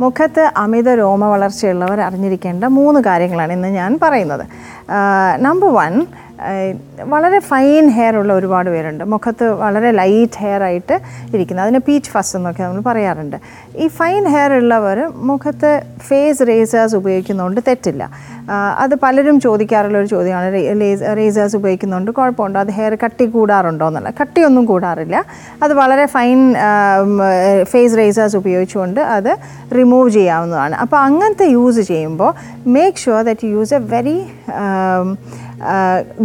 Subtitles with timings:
[0.00, 4.44] മുഖത്ത് അമിത രോമ വളർച്ചയുള്ളവർ അറിഞ്ഞിരിക്കേണ്ട മൂന്ന് കാര്യങ്ങളാണ് ഇന്ന് ഞാൻ പറയുന്നത്.
[5.38, 6.06] നമ്പർ വൺ
[7.12, 9.04] വളരെ ഫൈൻ ഹെയർ ഉള്ള ഒരുപാട് പേരുണ്ട്.
[9.04, 10.96] മുഖത്ത് വളരെ ലൈറ്റ് ഹെയർ ആയിട്ട്
[11.34, 13.36] ഇരിക്കുന്നത് അതിന് പീച്ച് ഫസ്റ്റ് എന്നൊക്കെ നമ്മൾ പറയാറുണ്ട്.
[13.76, 14.98] ഈ ഫൈൻ ഹെയർ ഉള്ളവർ
[15.30, 15.70] മുഖത്ത്
[16.08, 18.04] ഫേസ് റേസേഴ്സ് ഉപയോഗിക്കുന്നതുകൊണ്ട് തെറ്റില്ല.
[18.82, 20.48] അത് പലരും ചോദിക്കാറുള്ള ഒരു ചോദ്യമാണ്.
[21.18, 22.60] റേസേഴ്സ് ഉപയോഗിക്കുന്നതുകൊണ്ട് കുഴപ്പമുണ്ടോ?
[22.60, 24.12] അത് ഹെയർ കട്ടി കൂടാറുണ്ടോ എന്നുള്ള.
[24.20, 25.16] കട്ടിയൊന്നും കൂടാറില്ല.
[25.62, 26.40] അത് വളരെ ഫൈൻ
[27.72, 29.32] ഫേസ് റേസേഴ്സ് ഉപയോഗിച്ചുകൊണ്ട് അത്
[29.78, 30.74] റിമൂവ് ചെയ്യാവുന്നതാണ്.
[30.84, 32.32] അപ്പോൾ അങ്ങനത്തെ യൂസ് ചെയ്യുമ്പോൾ
[32.76, 34.18] make sure that use a very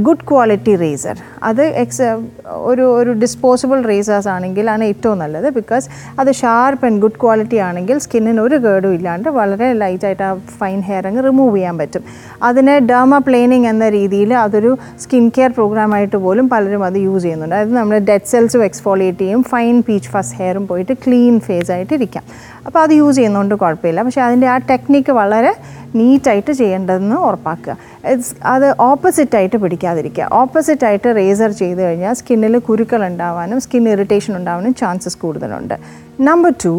[0.06, 2.08] good quality razor അത് എക്സ്
[2.70, 5.90] ഒരു ഒരു ഡിസ്പോസിബിൾ റേസേഴ്സ് ആണെങ്കിൽ ആണ് ഏറ്റവും നല്ലത് ബിക്കോസ്
[6.20, 11.08] അത് ഷാർപ്പ് ആൻഡ് ഗുഡ് ക്വാളിറ്റി ആണെങ്കിൽ സ്കിന്നിന് ഒരു കേടും ഇല്ലാണ്ട് വളരെ ലൈറ്റായിട്ട് ആ ഫൈൻ ഹെയർ
[11.08, 12.04] അങ്ങ് റിമൂവ് ചെയ്യാൻ പറ്റും.
[12.44, 17.56] അതിനെ ഡേമ പ്ലേനിങ് എന്ന രീതിയിൽ അതൊരു സ്കിൻ കെയർ പ്രോഗ്രാമായിട്ട് പോലും പലരും അത് യൂസ് ചെയ്യുന്നുണ്ട്.
[17.56, 22.24] അതായത് നമ്മൾ ഡെഡ് സെൽസും എക്സ്ഫോളിയേറ്റ് ചെയ്യും ഫൈൻ പീച്ച് ഫസ് ഹെയറും പോയിട്ട് ക്ലീൻ ഫേസ് ആയിട്ട് ഇരിക്കാം.
[22.66, 24.04] അപ്പോൾ അത് യൂസ് ചെയ്യുന്നതുകൊണ്ട് കുഴപ്പമില്ല.
[24.04, 25.54] പക്ഷേ അതിന്റെ ആ ടെക്നിക്ക് വളരെ
[25.96, 27.78] നീറ്റായിട്ട് ചെയ്യേണ്ടതെന്ന് ഉറപ്പാക്കുക.
[28.12, 30.28] It's അത് ഓപ്പോസിറ്റായിട്ട് പിടിക്കാതിരിക്കുക.
[30.42, 35.76] ഓപ്പോസിറ്റായിട്ട് റേസർ ചെയ്ത് കഴിഞ്ഞാൽ സ്കിന്നിൽ കുരുക്കൾ ഉണ്ടാവാനും സ്കിൻ ഇറിറ്റേഷൻ ഉണ്ടാവാനും ചാൻസസ് കൂടുതലുണ്ട്.
[36.28, 36.74] നമ്പർ ടു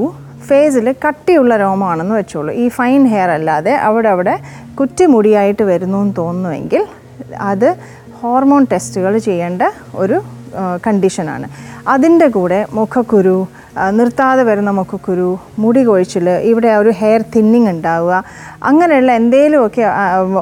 [0.48, 2.52] ഫേസിൽ കട്ടിയുള്ള രോമമാണെന്ന് വെച്ചോളൂ.
[2.62, 4.34] ഈ ഫൈൻ ഹെയർ അല്ലാതെ അവിടെ അവിടെ
[4.80, 6.83] കുറ്റിമുടിയായിട്ട് വരുന്നു എന്ന് തോന്നുന്നുവെങ്കിൽ
[7.50, 7.68] അത്
[8.20, 9.62] ഹോർമോൺ ടെസ്റ്റുകൾ ചെയ്യേണ്ട
[10.02, 10.18] ഒരു
[10.86, 11.46] കണ്ടീഷനാണ്
[11.94, 13.36] അതിന്റെ കൂടെ മുഖക്കുരു
[13.98, 18.24] നിർത്താതെ വരുന്ന മുഖക്കുരു മുടി കൊഴിച്ചിൽ ഇവിടെ ഒരു ഹെയർ തിന്നിങ് ഉണ്ടാവുക
[18.62, 19.84] അങ്ങനെയുള്ള എന്തെങ്കിലുമൊക്കെ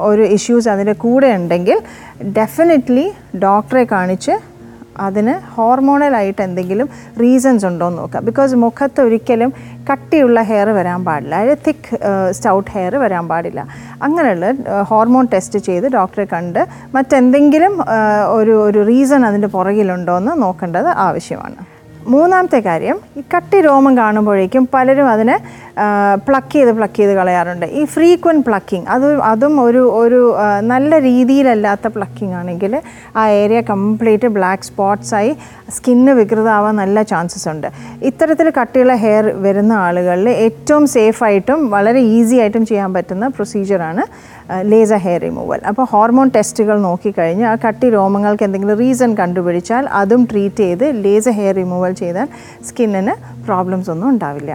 [0.09, 1.79] ഒരു ഇഷ്യൂസ് അതിന്റെ കൂടെ ഉണ്ടെങ്കിൽ
[2.39, 3.05] ഡെഫിനറ്റ്ലി
[3.45, 4.35] ഡോക്ടറെ കാണിച്ച്
[5.05, 6.89] അതിന് ഹോർമോണലായിട്ട് എന്തെങ്കിലും
[7.21, 9.49] റീസൺസ് ഉണ്ടോ എന്ന് നോക്കുക ബിക്കോസ് മുഖത്ത് ഒരിക്കലും
[9.91, 11.97] കട്ടിയുള്ള ഹെയർ വരാൻ പാടില്ല അതായത് തിക്ക്
[12.37, 13.61] സ്റ്റൗട്ട് ഹെയർ വരാൻ പാടില്ല.
[14.01, 14.53] അങ്ങനെയുള്ള
[14.91, 16.61] ഹോർമോൺ ടെസ്റ്റ് ചെയ്ത് ഡോക്ടറെ കണ്ട്
[16.95, 17.75] മറ്റെന്തെങ്കിലും
[18.37, 21.74] ഒരു ഒരു റീസൺ അതിന്റെ പുറകിലുണ്ടോ എന്ന് നോക്കേണ്ടത് ആവശ്യമാണ്.
[22.13, 25.35] മൂന്നാമത്തെ കാര്യം ഈ കട്ടി രോമം കാണുമ്പോഴേക്കും പലരും അതിനെ
[26.27, 27.65] പ്ലക്ക് ചെയ്ത് പ്ലക്ക് ചെയ്ത് കളയാറുണ്ട്.
[27.79, 30.19] ഈ ഫ്രീക്വന്റ് പ്ലക്കിംഗ് അത് അതും ഒരു ഒരു
[30.71, 32.73] നല്ല രീതിയിലല്ലാത്ത പ്ലക്കിംഗ് ആണെങ്കിൽ
[33.19, 35.31] ആ ഏരിയ കംപ്ലീറ്റ് ബ്ലാക്ക് സ്പോട്ട്സായി
[35.77, 37.67] സ്കിന്ന് വികൃതമാവാൻ നല്ല ചാൻസസ് ഉണ്ട്.
[38.09, 44.05] ഇത്തരത്തിൽ കട്ടിയുള്ള ഹെയർ വരുന്ന ആളുകളിൽ ഏറ്റവും സേഫായിട്ടും വളരെ ഈസി ആയിട്ടും ചെയ്യാൻ പറ്റുന്ന പ്രൊസീജിയറാണ്
[44.71, 50.63] ലേസർ ഹെയർ റിമൂവൽ അപ്പോൾ ഹോർമോൺ ടെസ്റ്റുകൾ നോക്കിക്കഴിഞ്ഞ് ആ കട്ടി രോമങ്ങൾക്ക് എന്തെങ്കിലും റീസൺ കണ്ടുപിടിച്ചാൽ അതും ട്രീറ്റ്
[50.65, 52.29] ചെയ്ത് ലേസർ ഹെയർ റിമൂവൽ ചെയ്താൽ
[52.67, 53.13] സ്കിന്നിന്
[53.45, 54.53] പ്രോബ്ലംസ് ഒന്നും ഉണ്ടാവില്ല.